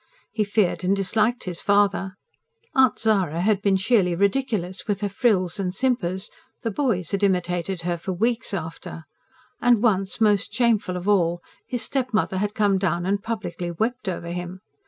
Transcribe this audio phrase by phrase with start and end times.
[0.31, 2.15] He feared and disliked his father;
[2.73, 6.31] Aunt Zara had been sheerly ridiculous, with her frills and simpers
[6.63, 9.03] the boys had imitated her for weeks after
[9.61, 14.31] and once, most shameful of all, his stepmother had come down and publicly wept over
[14.31, 14.61] him.